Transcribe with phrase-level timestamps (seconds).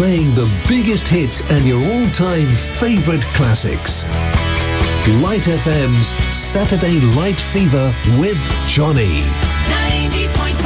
[0.00, 4.04] playing the biggest hits and your all time favourite classics.
[5.20, 9.20] Light FM's Saturday Light Fever with Johnny.
[9.20, 10.59] 90.5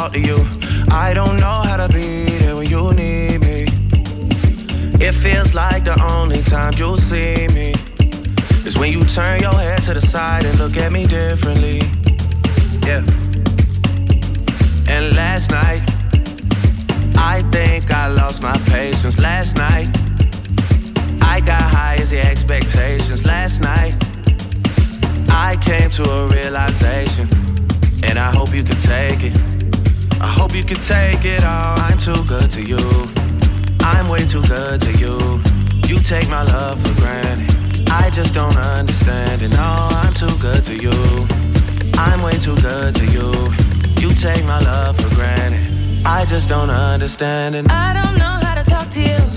[0.00, 0.38] talk to you.
[0.90, 3.66] I don't know how to be there when you need me.
[5.06, 7.74] It feels like the only time you see me
[8.64, 11.80] is when you turn your head to the side and look at me differently.
[12.86, 13.02] Yeah.
[14.88, 15.82] And last night,
[17.34, 19.18] I think I lost my patience.
[19.18, 19.88] Last night,
[21.20, 23.26] I got high as the expectations.
[23.26, 23.94] Last night,
[25.28, 27.28] I came to a realization,
[28.02, 29.49] and I hope you can take it.
[30.22, 31.78] I hope you can take it all.
[31.80, 32.78] I'm too good to you.
[33.80, 35.42] I'm way too good to you.
[35.88, 37.88] You take my love for granted.
[37.90, 39.48] I just don't understand it.
[39.48, 41.26] No, I'm too good to you.
[41.94, 43.32] I'm way too good to you.
[44.00, 46.06] You take my love for granted.
[46.06, 47.70] I just don't understand it.
[47.70, 49.29] I don't know how to talk to you.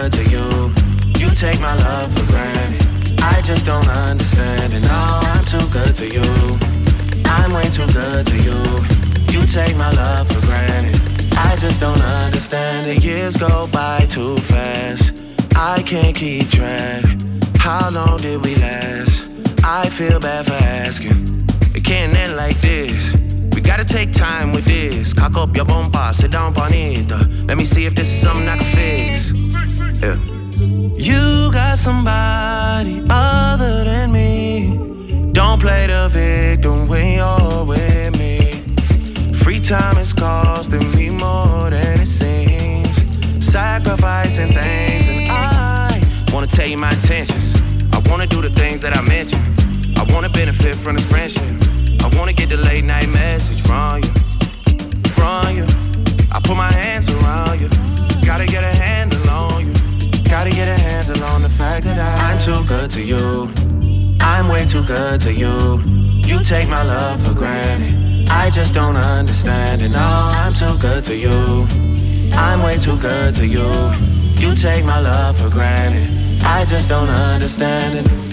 [0.00, 0.72] Good to you.
[1.20, 3.20] You take my love for granted.
[3.20, 4.80] I just don't understand it.
[4.80, 6.58] No, I'm too good to you.
[7.26, 8.60] I'm way too good to you.
[9.32, 10.98] You take my love for granted.
[11.36, 13.04] I just don't understand it.
[13.04, 15.12] Years go by too fast.
[15.54, 17.04] I can't keep track.
[17.56, 19.26] How long did we last?
[19.62, 21.46] I feel bad for asking.
[21.74, 23.14] It can't end like this.
[23.54, 25.12] We gotta take time with this.
[25.12, 27.10] Cock up your bumper, sit down on it.
[27.48, 29.40] Let me see if this is something I can fix.
[30.02, 30.18] Yeah.
[30.96, 35.30] You got somebody other than me.
[35.32, 38.62] Don't play the victim when you're with me.
[39.34, 42.96] Free time is costing me more than it seems.
[43.44, 46.00] Sacrificing things, and I
[46.32, 47.54] wanna tell you my intentions.
[47.92, 49.44] I wanna do the things that I mentioned.
[49.98, 51.44] I wanna benefit from this friendship.
[52.00, 54.10] I wanna get the late night message from you,
[55.10, 55.66] from you.
[56.32, 57.68] I put my hands around you.
[58.24, 59.79] Gotta get a handle on you.
[60.30, 63.52] Gotta get a handle on the fact that I, I'm too good to you.
[64.20, 65.82] I'm way too good to you.
[66.24, 68.28] You take my love for granted.
[68.30, 69.88] I just don't understand it.
[69.88, 71.66] No, I'm too good to you.
[72.32, 73.68] I'm way too good to you.
[74.36, 76.44] You take my love for granted.
[76.44, 78.29] I just don't understand it.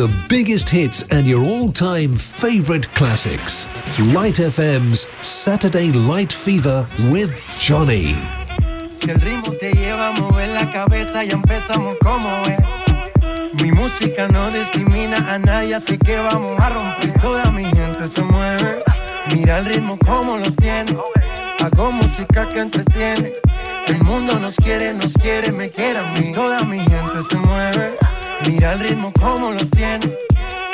[0.00, 3.66] The biggest hits and your all-time favorite classics.
[4.14, 8.16] Light FM's Saturday Light Fever with Johnny.
[8.90, 13.62] Si el ritmo te lleva a mover la cabeza, ya empezamos como es.
[13.62, 17.20] Mi música no discrimina a nadie, así que vamos a romper.
[17.20, 18.82] Toda mi gente se mueve.
[19.34, 20.96] Mira el ritmo como los tiene.
[21.58, 23.34] Hago música que entretiene.
[23.86, 26.32] El mundo nos quiere, nos quiere, me quiere a mí.
[26.32, 27.98] Toda mi gente se mueve.
[28.46, 30.14] Mira el ritmo como los tiene.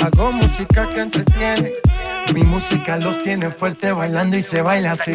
[0.00, 1.72] Hago música que entretiene.
[2.34, 5.14] Mi música los tiene fuerte bailando y se baila así.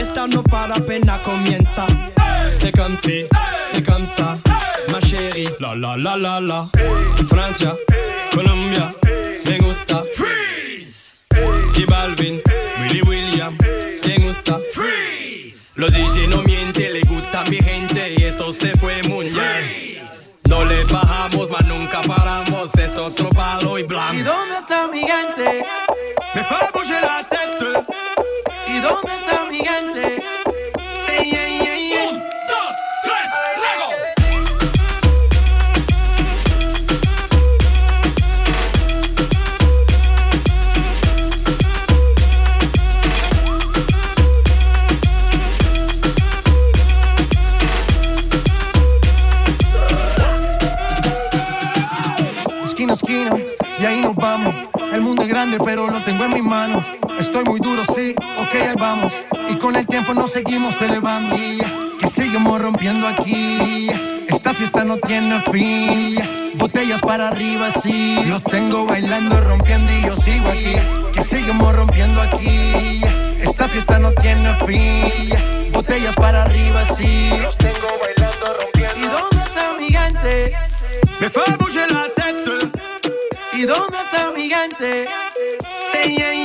[0.00, 1.86] Fiesta no para apenas comienza.
[2.50, 3.26] C'est comme si,
[3.62, 4.38] c'est comme ça,
[4.90, 5.48] ma chérie.
[5.60, 6.70] La la la la la.
[7.28, 7.76] Francia,
[8.32, 8.94] Colombia,
[9.46, 10.02] me gusta.
[10.14, 11.16] Freeze.
[11.76, 12.40] Y Balvin,
[12.80, 13.58] Willy William,
[14.06, 14.58] me gusta.
[14.72, 15.72] Freeze.
[15.76, 19.98] Los DJ no mienten, le gusta mi gente y eso se fue muy bien.
[20.48, 24.14] No le bajamos, mas nunca paramos, es otro palo y blanco.
[24.14, 25.66] ¿Y dónde está mi gente?
[26.34, 27.40] Me fue a la tête
[29.70, 30.22] gigante.
[32.48, 33.30] Dos, tres,
[33.62, 33.88] Lego.
[52.64, 53.36] Esquina, esquina,
[53.78, 54.54] y ahí nos vamos.
[54.92, 56.84] El mundo es grande, pero lo tengo en mis manos.
[57.18, 57.69] Estoy muy duro
[60.30, 61.36] seguimos elevando,
[61.98, 63.88] que seguimos rompiendo aquí.
[64.28, 66.16] Esta fiesta no tiene fin.
[66.54, 68.18] Botellas para arriba, sí.
[68.26, 70.74] Los tengo bailando, rompiendo y yo sigo aquí.
[71.12, 73.00] Que seguimos rompiendo aquí.
[73.40, 75.72] Esta fiesta no tiene fin.
[75.72, 77.30] Botellas para arriba, sí.
[77.42, 78.98] Los tengo bailando, rompiendo.
[78.98, 80.52] ¿Y dónde está mi gigante?
[81.20, 83.10] Me fue a la tête.
[83.52, 85.08] ¿Y dónde está mi gigante?
[85.92, 86.39] Sí, yeah.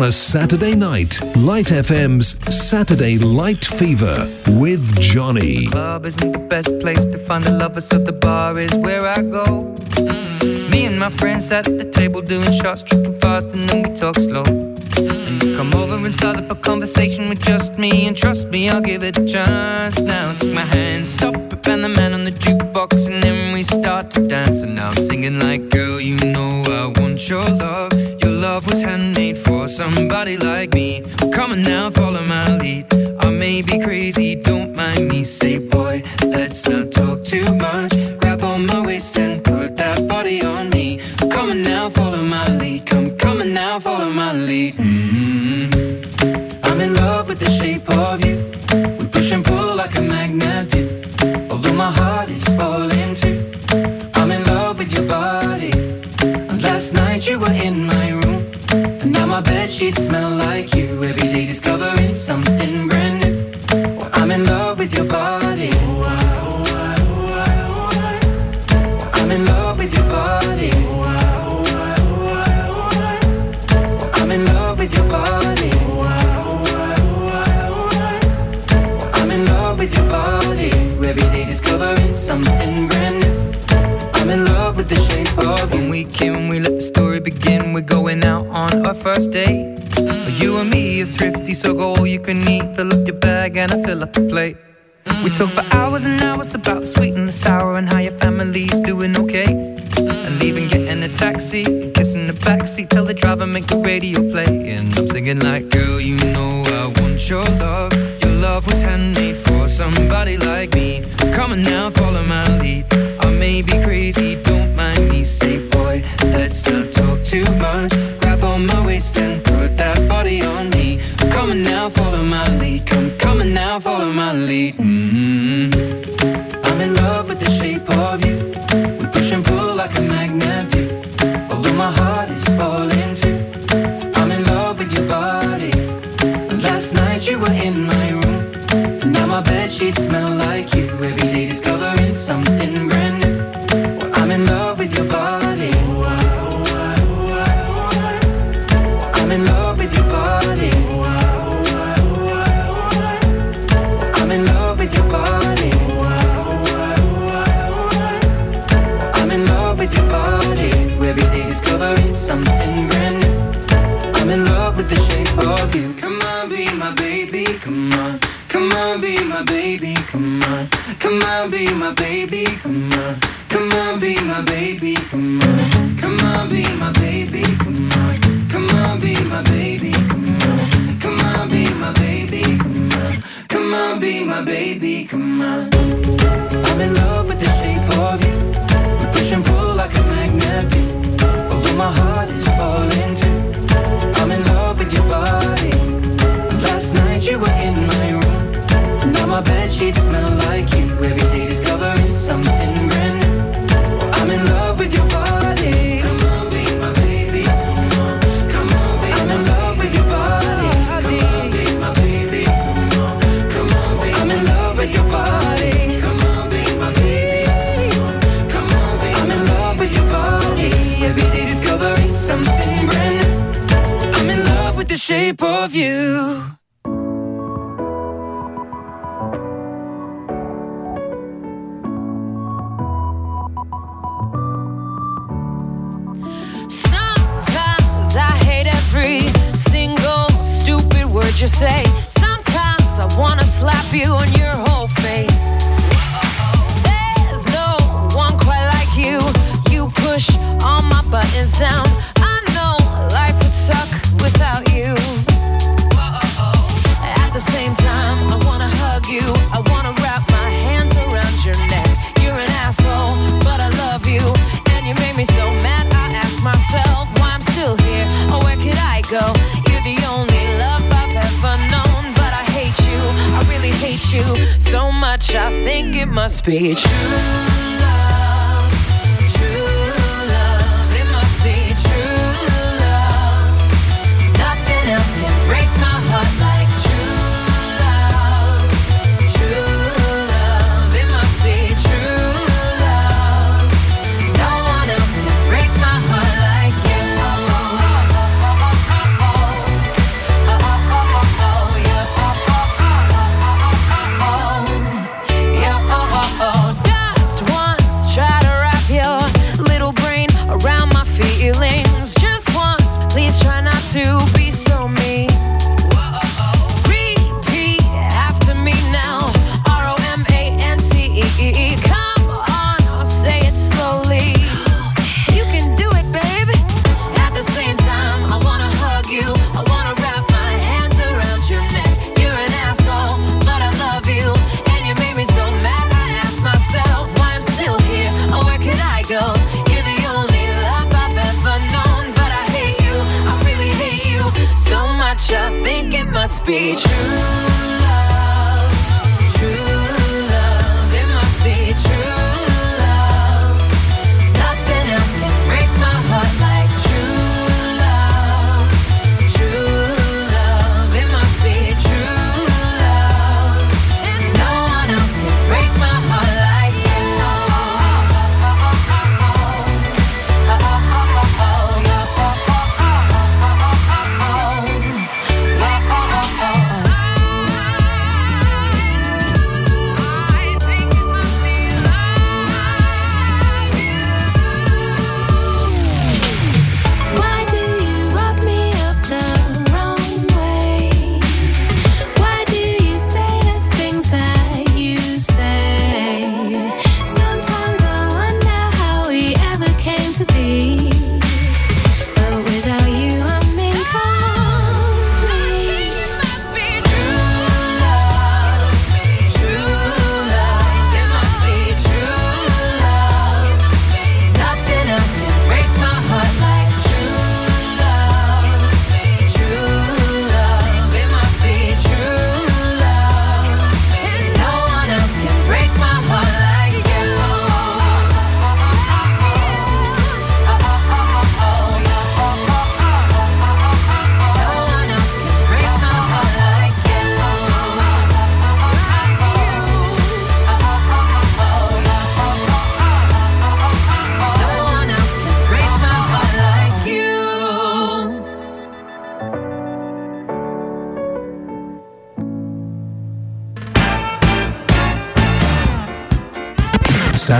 [0.00, 1.20] on a Saturday night.
[1.36, 5.66] Light FM's Saturday Light Fever with Johnny.
[5.66, 9.44] Club isn't the best place to find so the bar is where I go.
[9.44, 10.70] Mm-hmm.
[10.70, 14.16] Me and my friends at the table doing shots, tripping fast, and then we talk
[14.16, 14.44] slow.
[14.44, 15.26] Mm-hmm.
[15.28, 18.70] And you come over and start up a conversation with just me, and trust me,
[18.70, 20.00] I'll give it a chance.
[20.00, 23.62] Now take my hand, stop it, and the man on the jukebox, and then we
[23.62, 24.62] start to dance.
[24.62, 27.69] And now I'm singing like, girl, you know I want your love.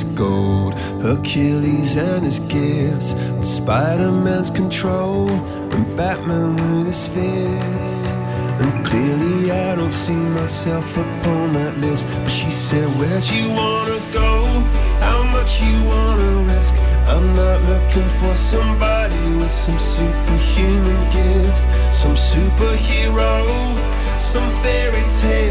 [0.00, 8.14] his gold, Hercules and his gifts, and Spider Man's control, and Batman with his fist.
[8.60, 12.08] And clearly, I don't see myself upon that list.
[12.08, 14.30] But she said, Where'd you wanna go?
[15.00, 16.74] How much you wanna risk?
[17.12, 23.32] I'm not looking for somebody with some superhuman gifts, some superhero,
[24.18, 25.49] some fairy tale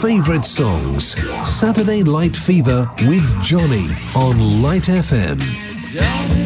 [0.00, 1.16] favourite songs.
[1.42, 6.37] Saturday Light Fever with Johnny on Light FM.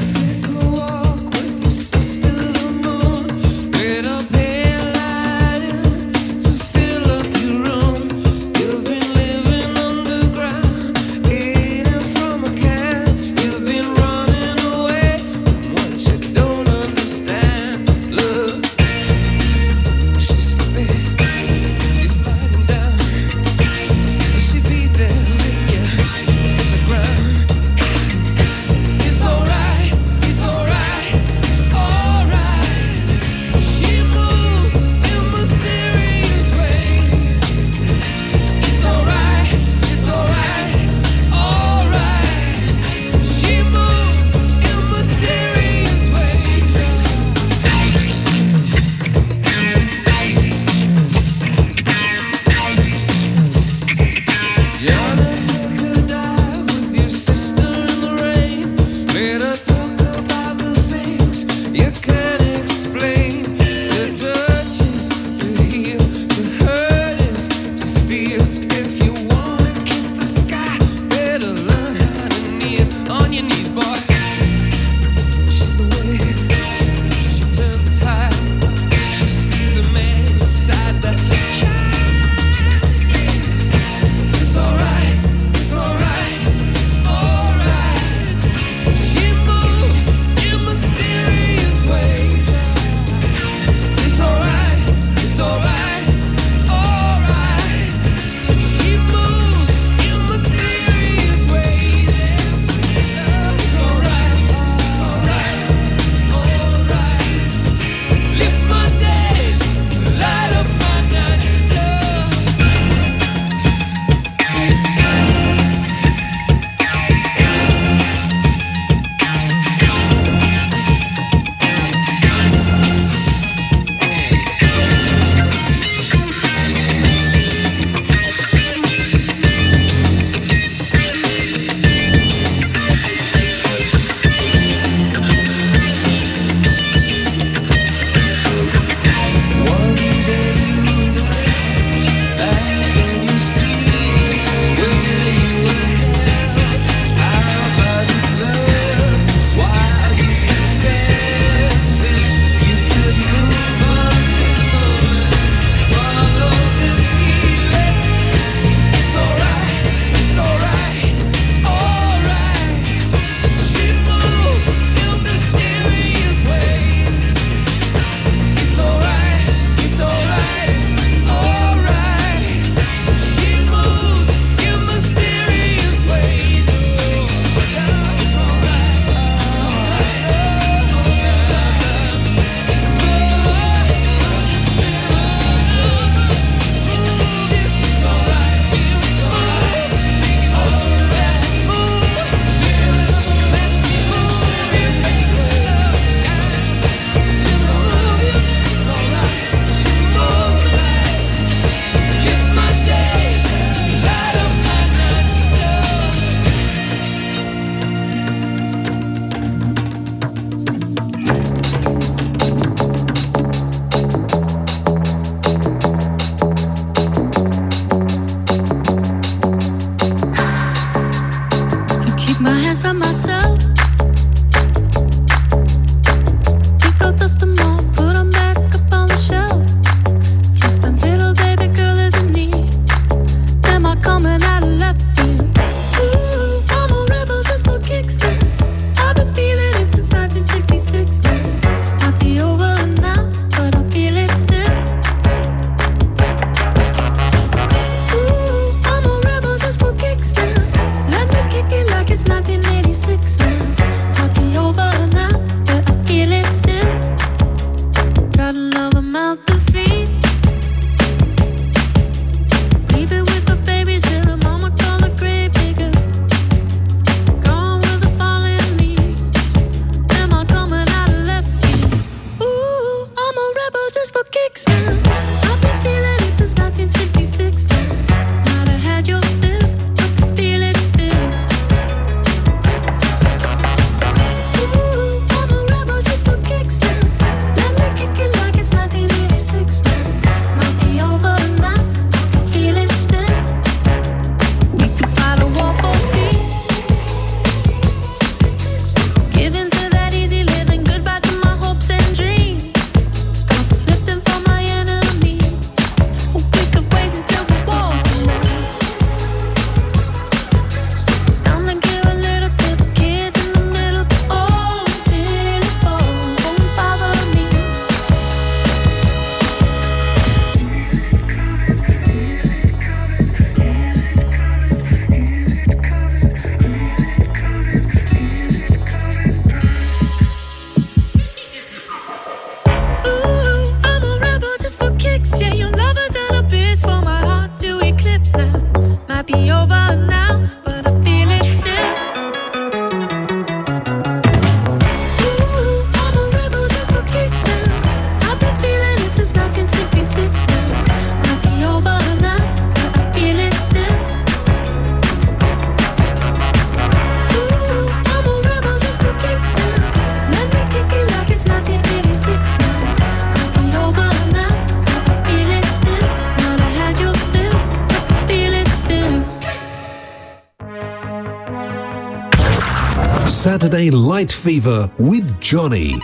[374.43, 376.01] Fever with Johnny.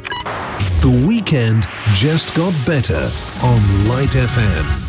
[0.81, 3.11] The weekend just got better
[3.43, 4.88] on Light FM.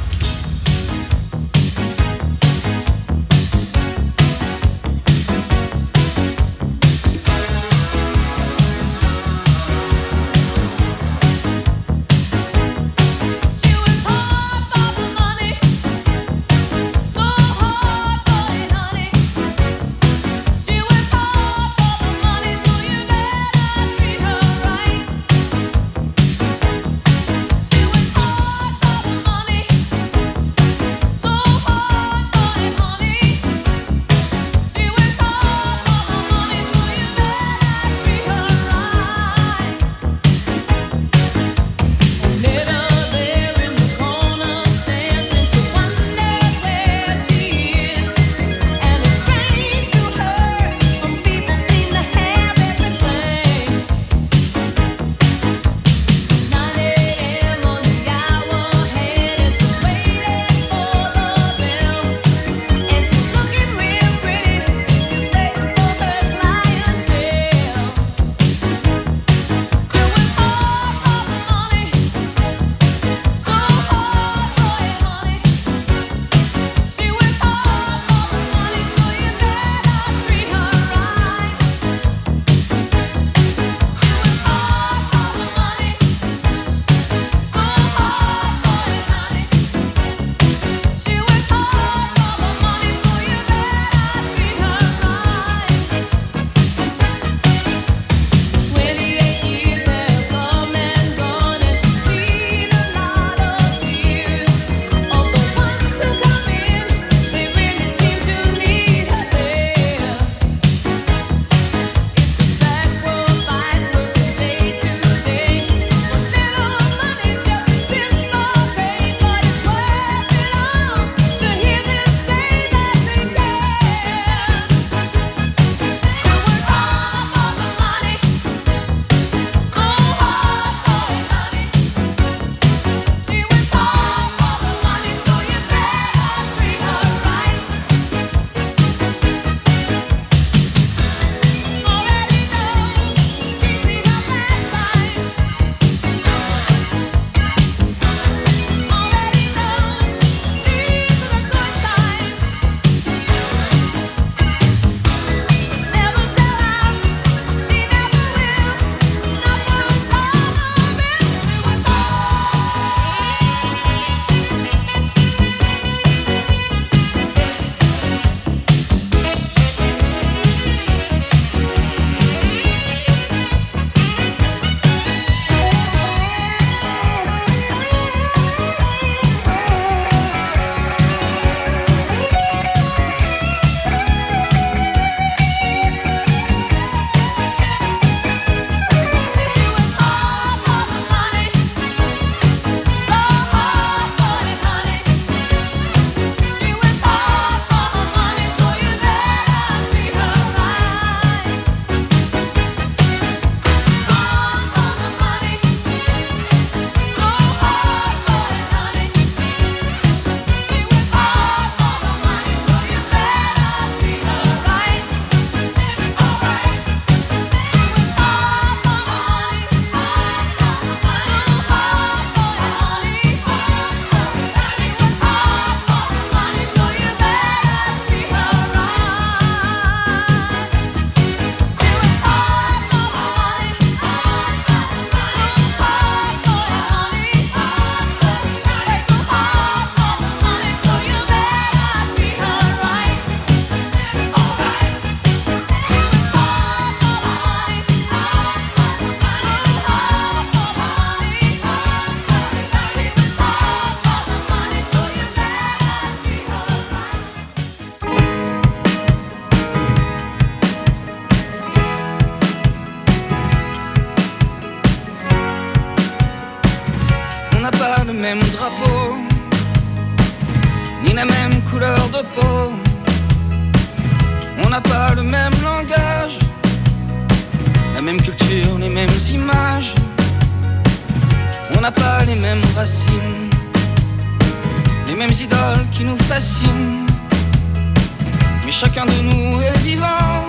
[288.80, 290.46] Chacun de nous est vivant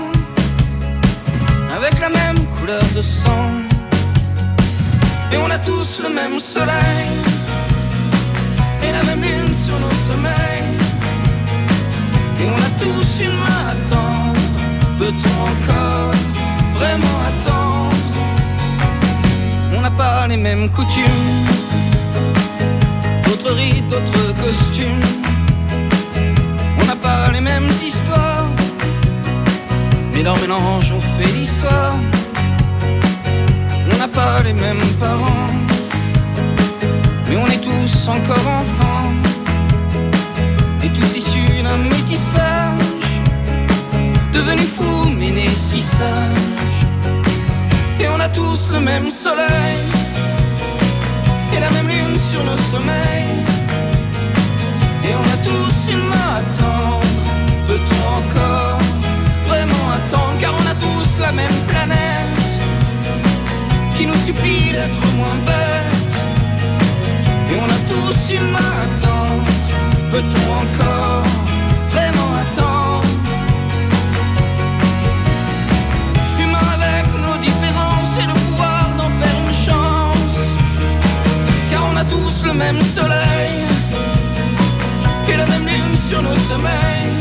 [1.77, 3.51] avec la même couleur de sang.
[5.33, 7.09] Et on a tous le même soleil
[8.85, 10.77] et la même lune sur nos sommeils.
[12.41, 14.41] Et on a tous une main à tendre.
[15.01, 16.15] Peut-on encore
[16.77, 17.80] vraiment attendre?
[19.81, 21.47] On n'a pas les mêmes coutumes,
[23.25, 25.01] d'autres rites, d'autres costumes.
[26.79, 28.45] On n'a pas les mêmes histoires,
[30.13, 31.95] mais leur mélange on fait l'histoire.
[33.91, 35.49] On n'a pas les mêmes parents,
[37.27, 39.15] mais on est tous encore enfants,
[40.85, 42.85] et tous issus d'un métissage,
[44.35, 46.50] devenus fous mais nés si sages.
[48.21, 49.81] On a tous le même soleil,
[51.55, 53.33] et la même lune sur nos sommeils,
[55.05, 57.07] et on a tous une main à tendre.
[57.67, 58.79] Peut-on encore
[59.47, 62.51] vraiment attendre, car on a tous la même planète
[63.97, 66.17] qui nous supplie d'être moins bêtes.
[67.51, 69.51] Et on a tous une main à tendre.
[70.13, 71.25] Peut-on encore
[82.11, 83.55] tous le même soleil
[85.29, 87.17] et la même lune sur nos sommeils.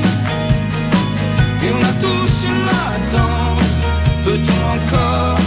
[1.63, 3.67] Et on a tous une main à tendre.
[4.25, 5.37] Peut-on encore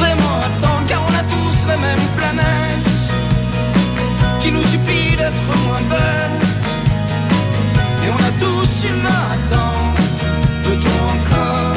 [0.00, 0.84] vraiment attendre?
[0.88, 2.90] Car on a tous la même planète
[4.40, 6.66] qui nous supplie d'être moins bêtes.
[8.04, 10.02] Et on a tous une main à tendre.
[10.64, 11.74] Peut-on encore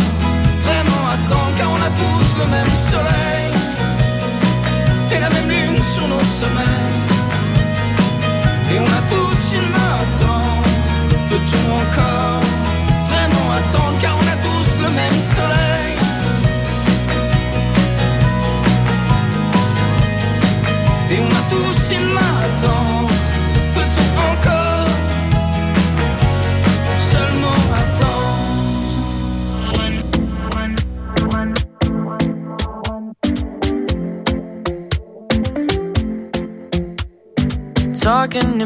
[0.68, 1.54] vraiment attendre?
[1.58, 3.52] Car on a tous le même soleil
[5.12, 6.95] et la même lune sur nos sommeils.
[8.76, 9.96] Et on a tous une main.
[11.30, 12.42] Peut-on encore
[13.08, 15.95] vraiment attendre Car on a tous le même soleil.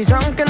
[0.00, 0.49] He's drunk and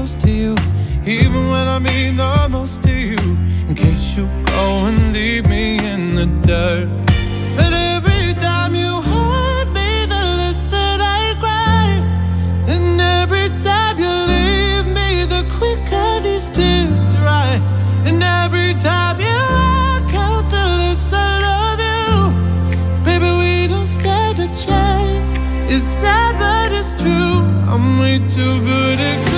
[0.00, 0.54] close to you,
[1.04, 3.18] even when I mean the most to you.
[3.68, 6.88] In case you go and leave me in the dirt.
[7.54, 11.88] But every time you hurt me, the less that I cry.
[12.72, 17.50] And every time you leave me, the quicker these tears dry.
[18.08, 22.08] And every time you walk out, the less I love you.
[23.04, 25.28] Baby, we don't stand a chance.
[25.74, 27.36] It's sad, but it's true.
[27.72, 29.29] I'm way too good at.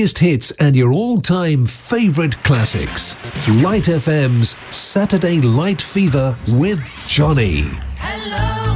[0.00, 3.16] biggest hits and your all time favourite classics.
[3.62, 7.64] Light FM's Saturday Light Fever with Johnny.
[7.98, 8.69] Hello.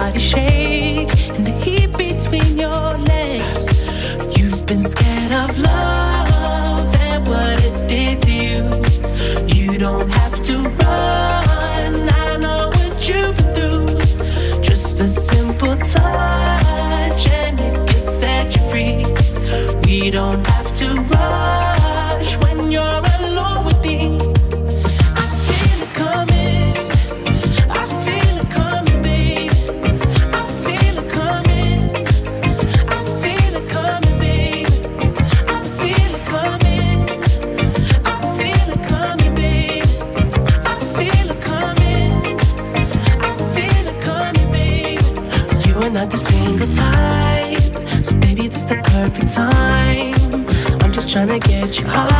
[0.00, 0.79] Body shake
[51.72, 52.19] 青海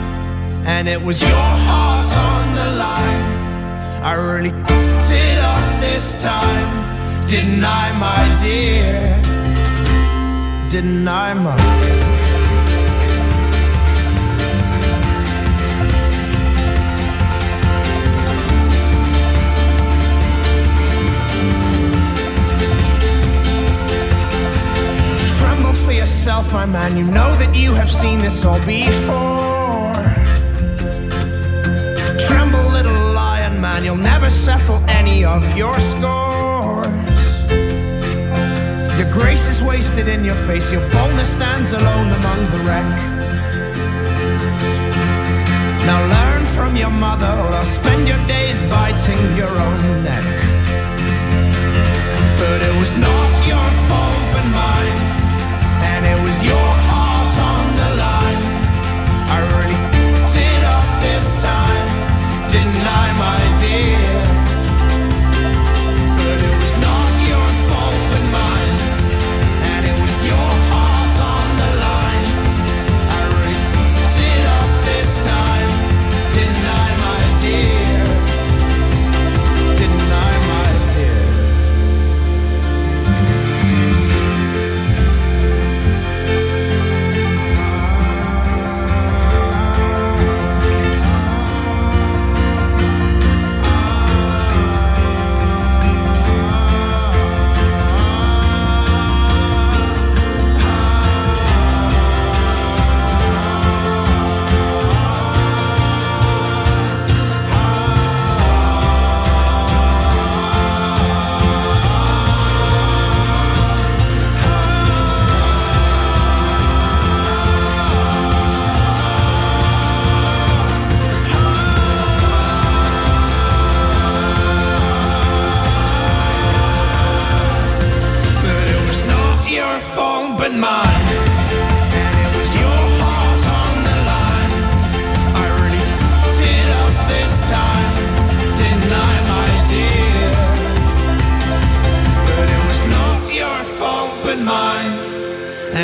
[0.63, 4.03] And it was your heart on the line.
[4.03, 7.27] I really f***ed it up this time.
[7.27, 9.21] Didn't I, my dear?
[10.69, 12.01] Didn't I, my
[26.01, 26.97] yourself, my man.
[26.97, 29.40] You know that you have seen this all before.
[33.81, 33.85] Man.
[33.85, 36.87] You'll never settle any of your scores.
[38.97, 40.71] Your grace is wasted in your face.
[40.71, 42.97] Your boldness stands alone among the wreck.
[45.85, 50.25] Now learn from your mother, or spend your days biting your own neck.
[52.39, 54.99] But it was not your fault, but mine
[55.83, 58.43] and it was your heart on the line.
[59.35, 59.81] I really
[60.35, 61.80] it up this time,
[62.53, 64.30] I, my dear?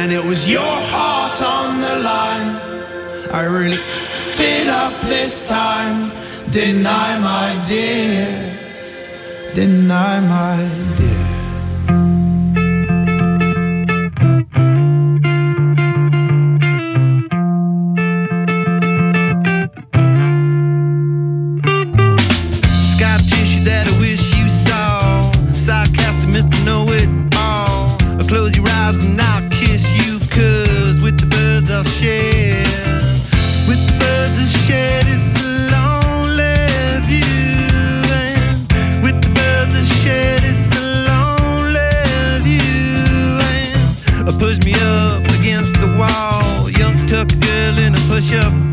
[0.07, 2.49] And it was your heart on the line.
[3.31, 3.81] I really
[4.39, 6.11] it up this time,
[6.85, 8.27] I, my dear?
[9.31, 11.26] But it was not
[48.17, 48.66] push up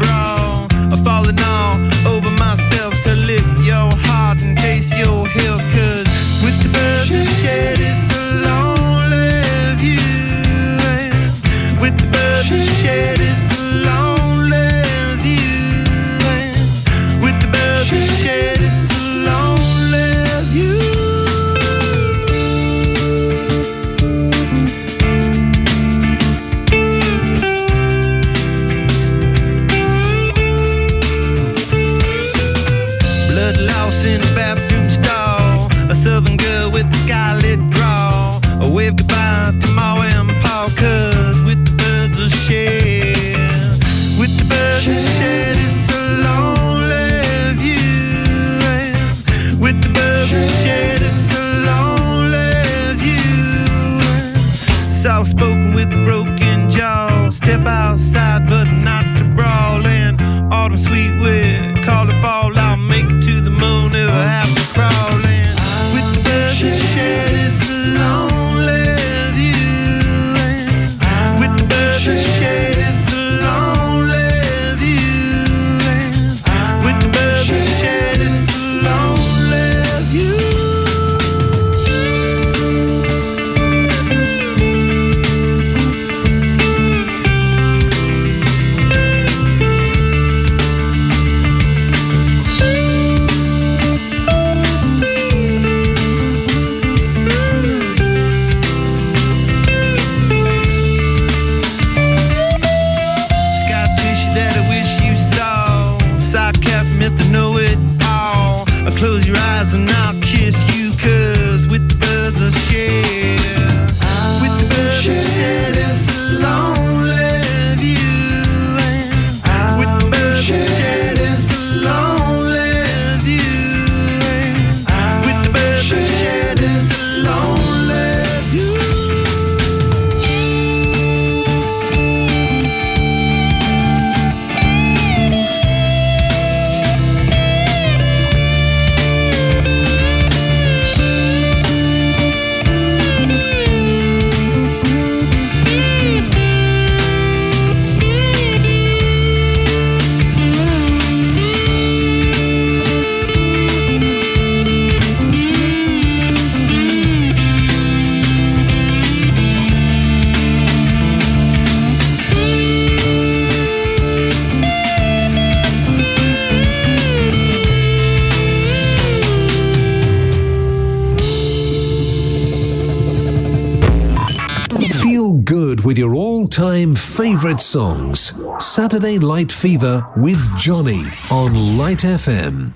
[177.44, 178.32] time favourite songs.
[178.58, 182.72] Saturday Light Fever with Johnny on Light FM.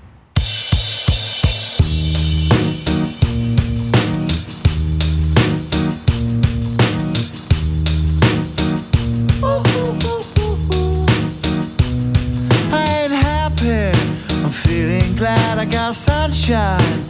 [12.71, 13.97] I ain't happy.
[14.43, 17.03] I'm feeling glad I got sunshine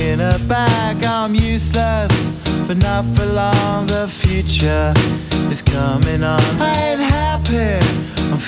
[0.00, 1.04] in a bag.
[1.04, 2.28] I'm useless,
[2.66, 3.86] but not for long.
[3.86, 4.92] The future
[5.50, 7.03] is coming on.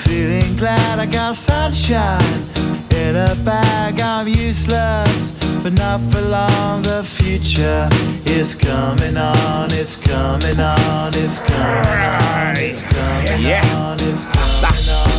[0.05, 2.43] Feeling glad I got sunshine
[2.91, 3.99] in a bag.
[3.99, 5.31] I'm useless,
[5.63, 6.81] but not for long.
[6.83, 7.89] The future
[8.25, 9.71] is coming on.
[9.71, 11.11] It's coming on.
[11.15, 12.57] It's coming on.
[12.57, 13.97] It's coming on.
[13.99, 15.17] It's coming on.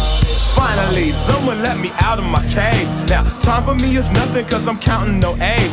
[0.55, 2.89] Finally, someone let me out of my cage.
[3.09, 5.73] Now, time for me is nothing cause I'm counting no A's.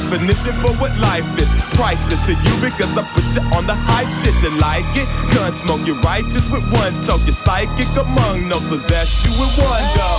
[0.01, 1.49] definition for what life is.
[1.77, 4.35] Priceless to you because I put you on the hype shit.
[4.41, 5.07] You like it?
[5.33, 7.21] Gun smoke, you're righteous with one toe.
[7.25, 10.11] You're psychic among those possess you with one go.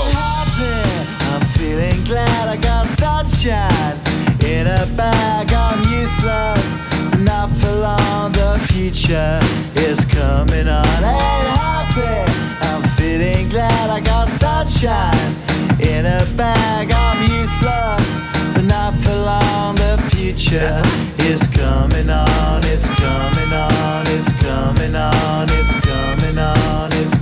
[1.32, 3.98] I'm feeling glad I got sunshine
[4.44, 5.52] in a bag.
[5.52, 6.80] I'm useless,
[7.18, 8.32] not for long.
[8.32, 9.40] The future
[9.76, 10.98] is coming on.
[11.02, 12.32] Ain't happy.
[12.68, 15.34] I'm feeling glad I got sunshine
[15.80, 16.92] in a bag.
[16.92, 18.20] I'm useless,
[18.54, 19.41] but not for long.
[20.32, 20.80] Future
[21.18, 22.62] is coming on.
[22.64, 24.06] It's coming on.
[24.06, 25.46] It's coming on.
[25.50, 26.92] It's coming on.
[26.92, 27.12] It's coming on.
[27.12, 27.21] The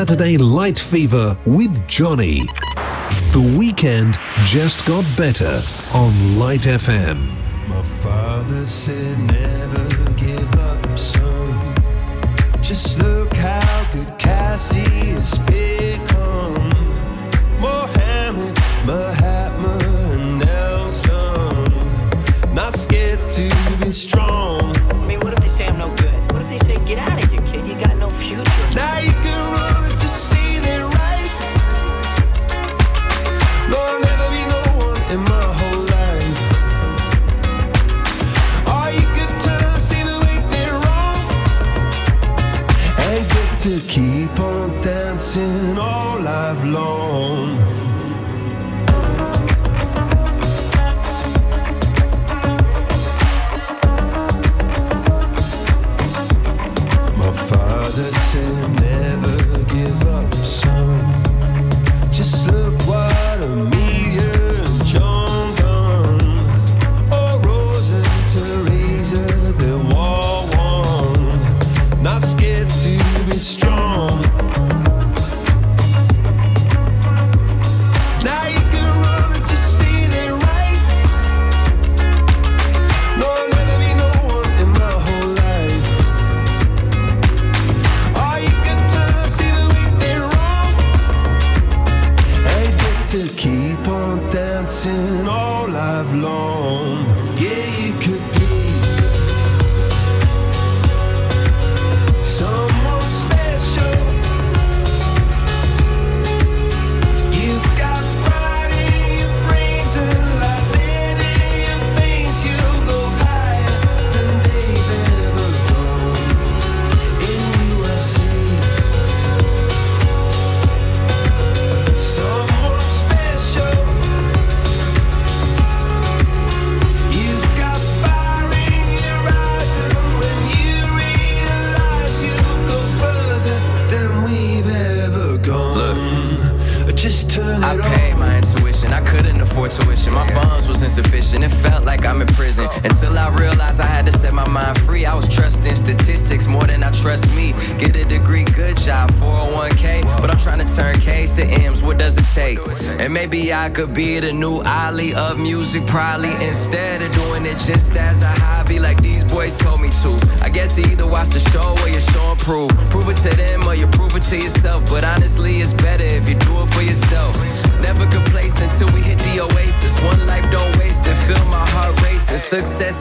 [0.00, 2.46] Saturday Light Fever with Johnny.
[3.32, 5.60] The weekend just got better
[5.94, 7.36] on Light FM.
[7.68, 9.18] My father said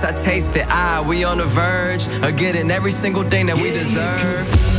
[0.03, 0.65] I taste it.
[0.69, 4.78] Ah, we on the verge of getting every single thing that we deserve.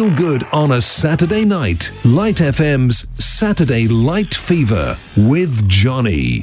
[0.00, 1.90] feel good on a Saturday night.
[2.06, 6.42] Light FM's Saturday Light Fever with Johnny.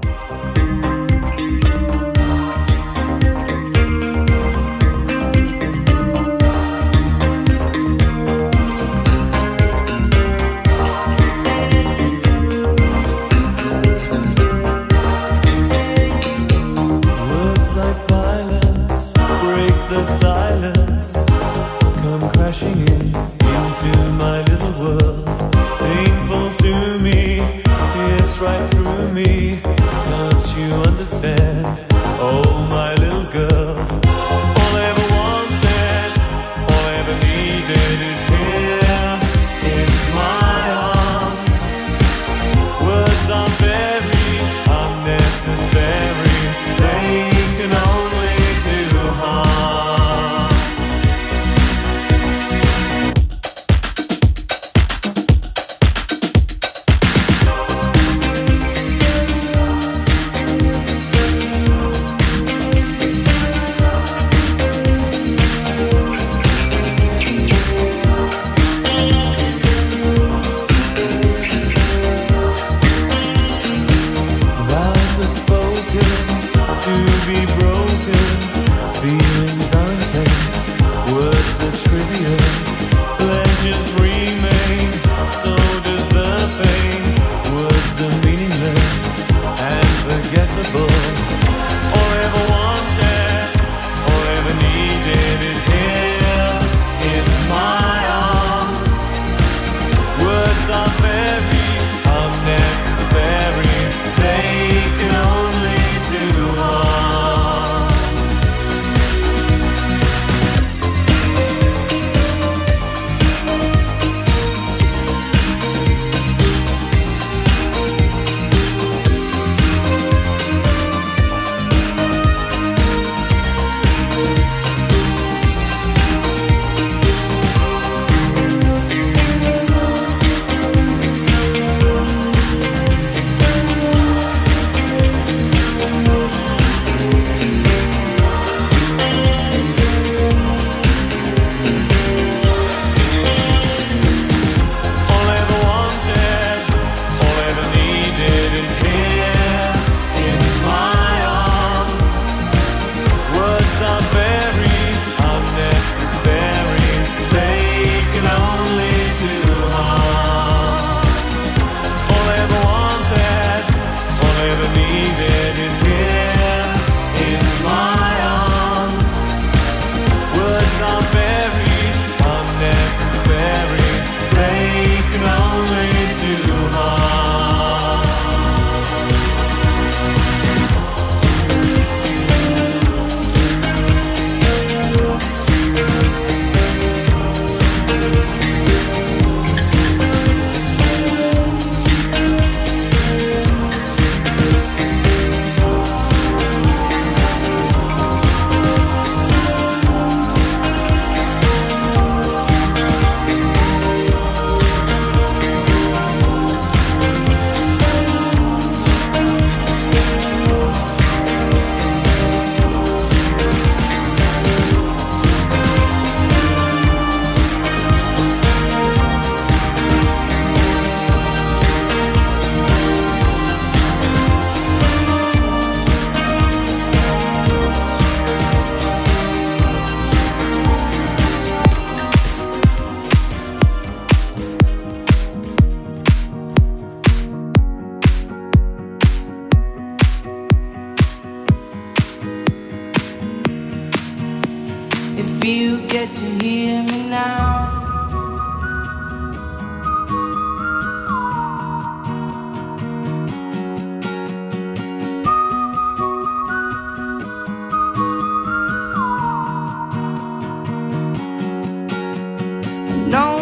[263.11, 263.40] No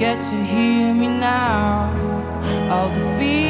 [0.00, 1.92] get to hear me now.
[2.70, 3.49] All the fear.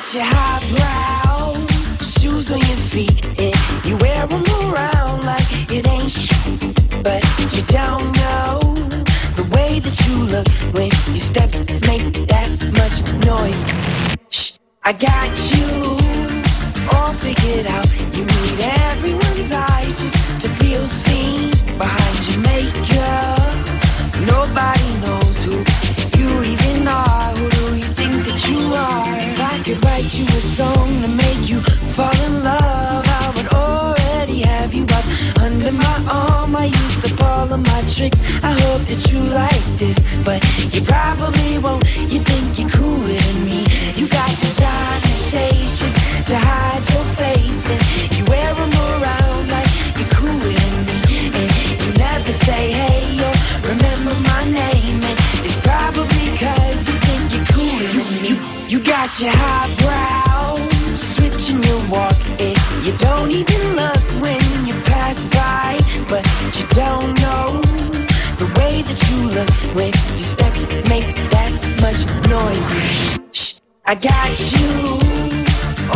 [0.00, 1.54] got your highbrow
[2.00, 6.58] shoes on your feet, and you wear them around like it ain't shit.
[7.04, 7.22] But
[7.54, 8.58] you don't know
[9.38, 12.50] the way that you look when your steps make that
[12.80, 13.62] much noise.
[14.30, 15.70] Shh, I got you
[16.96, 17.86] all figured out.
[18.16, 18.58] You need
[18.90, 22.23] everyone's eyes just to feel seen behind
[30.18, 31.60] you a song to make you
[31.96, 35.04] fall in love, I would already have you up
[35.40, 36.54] under my arm.
[36.54, 38.20] I used up all of my tricks.
[38.42, 40.40] I hope that you like this, but
[40.72, 41.84] you probably won't.
[42.12, 43.66] You think you're cooler than me.
[43.96, 45.96] You got designer shades just
[46.28, 47.83] to hide your face, and
[59.06, 65.78] got your highbrow, switching your walk, and you don't even look when you pass by,
[66.08, 66.24] but
[66.56, 67.60] you don't know
[68.38, 71.52] the way that you look when your steps make that
[71.84, 72.00] much
[72.30, 72.66] noise.
[73.32, 75.04] Shh, I got you.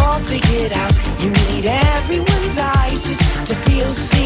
[0.00, 0.92] All figured out.
[1.22, 4.17] You need everyone's eyes just to feel seen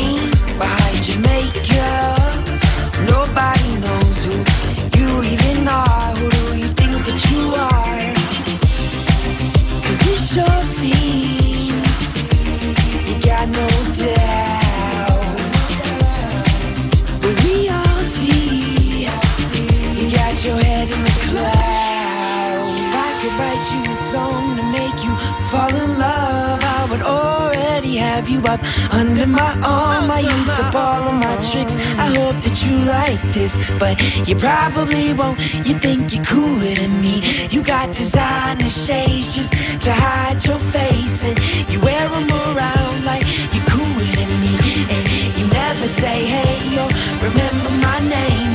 [28.22, 28.60] have you up
[28.92, 30.10] under my arm.
[30.10, 31.74] I used up all of my tricks.
[31.98, 33.96] I hope that you like this, but
[34.28, 35.38] you probably won't.
[35.66, 37.48] You think you're cooler than me.
[37.50, 39.52] You got designer shades just
[39.84, 41.38] to hide your face, and
[41.70, 44.54] you wear them around like you're cooler than me.
[44.94, 45.04] And
[45.38, 46.88] you never say hey or
[47.26, 48.51] remember my name,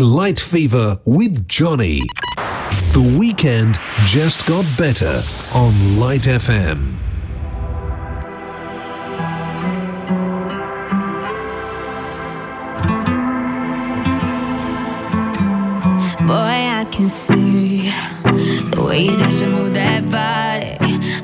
[0.00, 2.02] Light Fever with Johnny.
[2.92, 5.20] The weekend just got better
[5.54, 6.96] on Light FM.
[16.26, 17.90] Boy, I can see
[18.70, 20.76] the way you dance and move that body.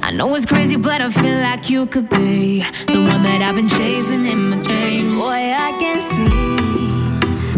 [0.02, 3.56] I know it's crazy, but I feel like you could be the one that I've
[3.56, 5.14] been chasing in my dreams.
[5.16, 6.93] Boy, I can see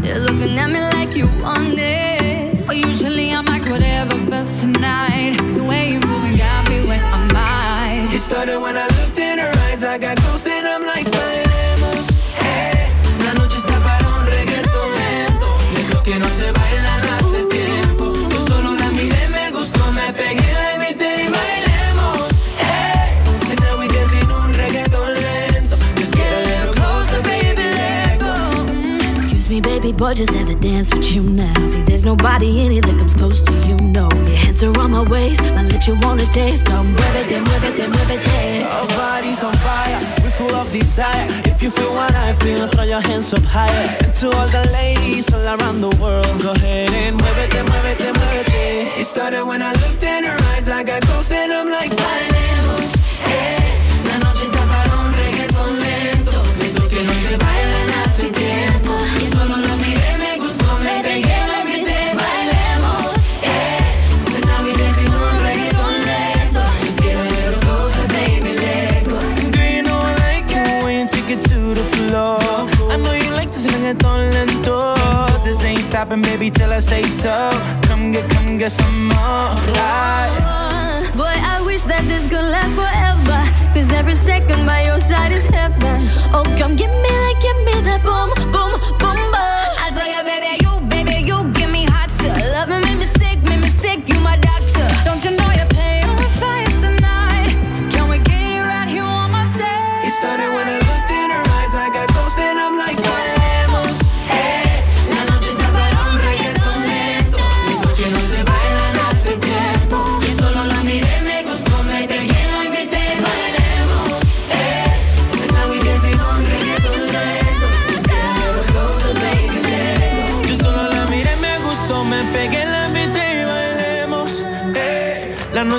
[0.07, 2.67] you're looking at me like you want it.
[2.67, 5.06] But usually I'm like whatever, but tonight
[30.07, 31.67] boy, just had to dance with you now.
[31.67, 34.09] See, there's nobody in it that comes close to you, no.
[34.31, 36.65] Your hands are on my waist, my lips you wanna taste.
[36.67, 38.73] Come move it, then move it, then muévete, muévete, muévete.
[38.77, 41.27] Our bodies on fire, we're full of desire.
[41.53, 43.87] If you feel what I feel, throw your hands up higher.
[44.05, 48.47] And to all the ladies all around the world, go ahead and muévete, muévete, muévete.
[48.47, 51.69] It It It started when I looked in her eyes, I got close and I'm
[51.69, 52.36] like, bailemos,
[76.17, 77.51] ain't baby, till I say so.
[77.83, 79.51] Come get, come get some more.
[79.77, 81.11] Right.
[81.17, 83.41] Boy, I wish that this could last forever.
[83.75, 86.09] Cause every second by your side is heaven.
[86.33, 88.31] Oh, come give me that, give me that boom,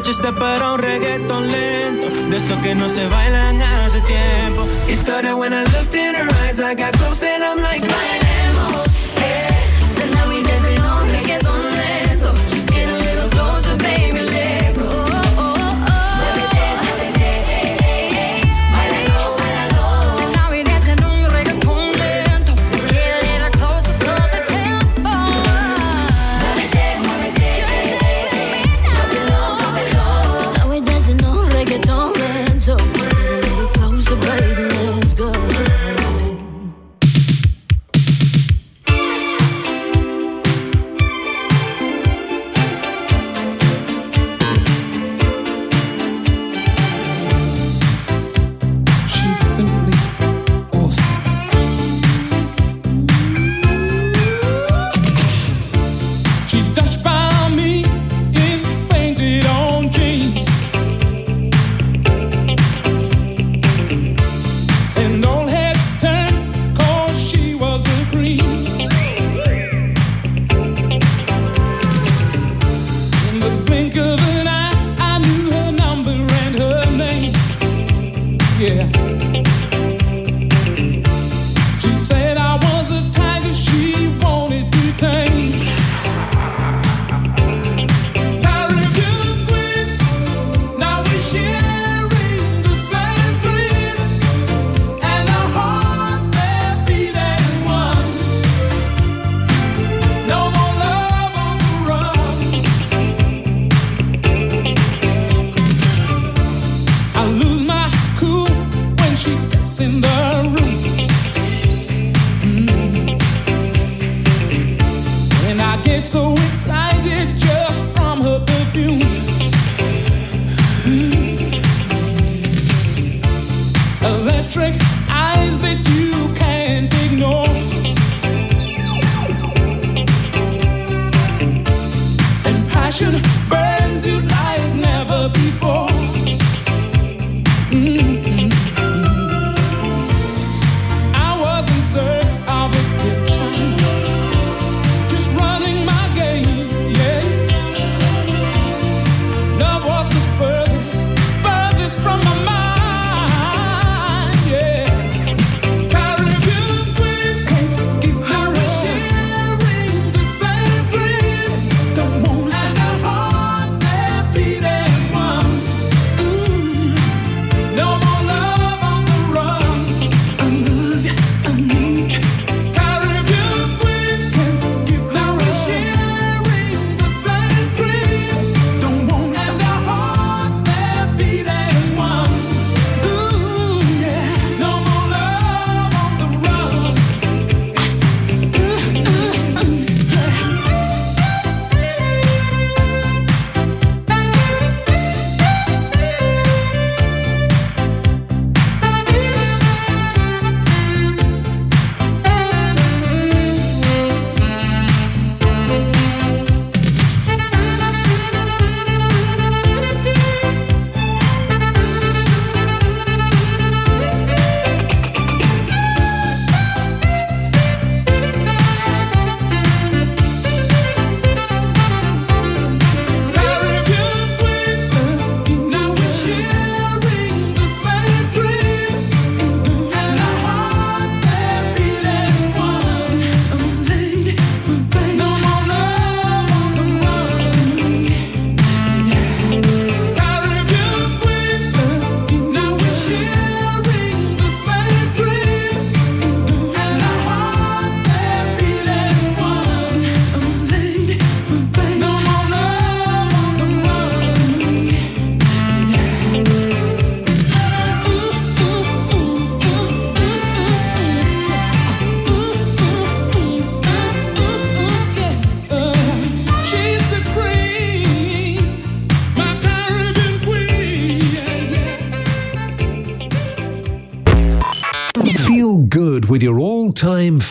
[0.07, 2.29] noche está para un reggaeton lento.
[2.29, 4.65] De esos que no se bailan hace tiempo.
[4.87, 7.81] You started when I looked in her eyes I got close and I'm like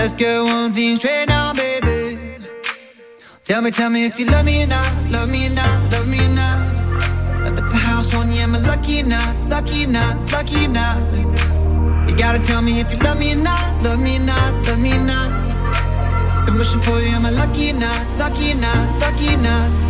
[0.00, 2.18] Let's get one thing straight now, baby.
[3.44, 6.08] Tell me, tell me if you love me or not, love me or not, love
[6.08, 6.58] me or not.
[7.44, 10.68] At the house on you, I'm a lucky or not, lucky or not, lucky or
[10.68, 10.96] not?
[12.08, 14.80] You gotta tell me if you love me or not, love me or not, love
[14.80, 15.30] me or not.
[16.48, 19.89] I'm wishing for you, I'm a lucky or not, lucky or not, lucky or not?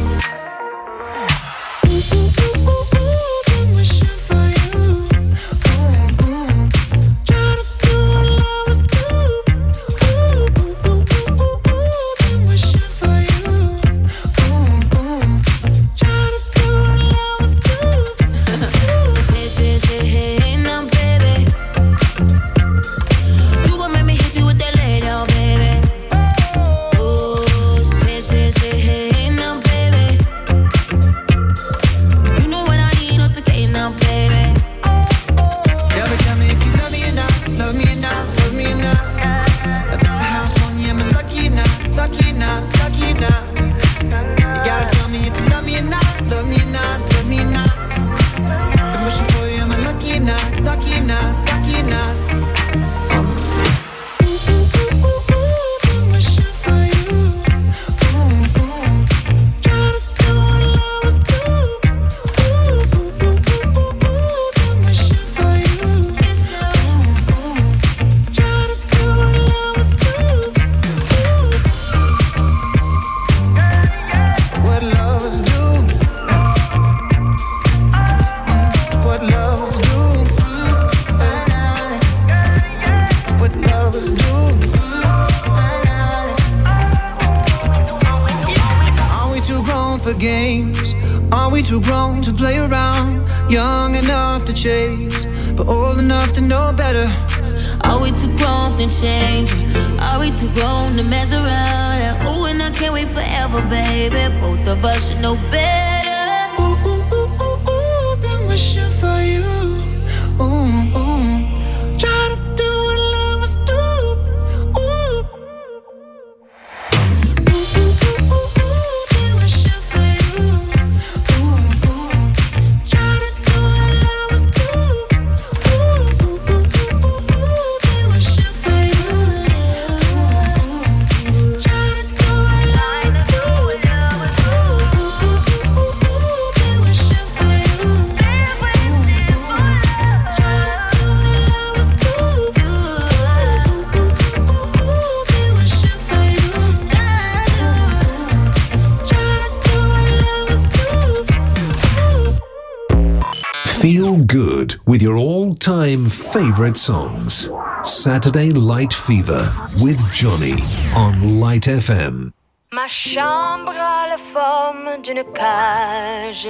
[156.61, 157.49] songs.
[157.85, 160.63] Saturday Light Fever with Johnny
[160.95, 162.33] on Light FM.
[162.71, 166.47] Ma chambre a la forme d'une cage.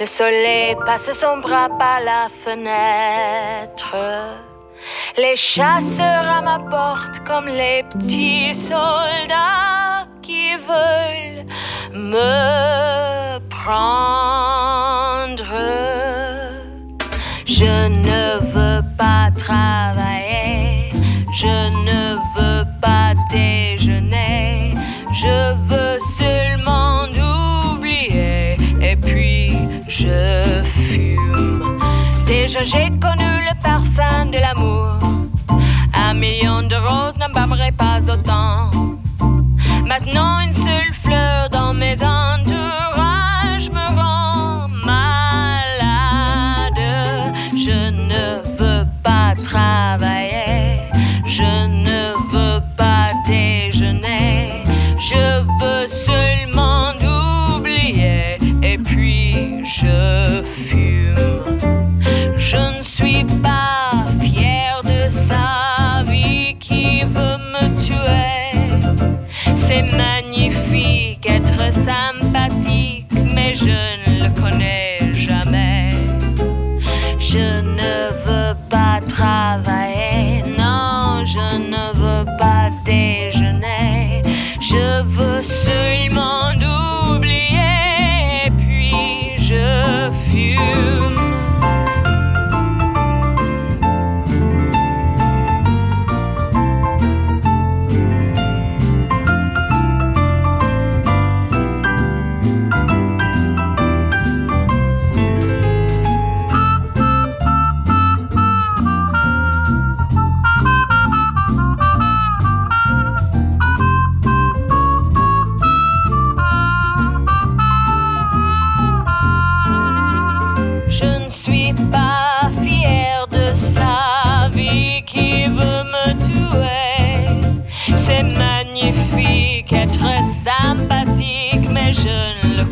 [0.00, 3.94] Le soleil passe son bras par la fenêtre.
[5.16, 11.46] Les chasseurs à ma porte comme les petits soldats qui veulent
[11.92, 14.72] me prendre.
[17.46, 18.01] Je
[19.42, 19.81] train.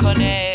[0.00, 0.49] connect.